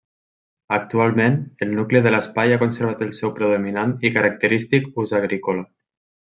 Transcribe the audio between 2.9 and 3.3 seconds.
el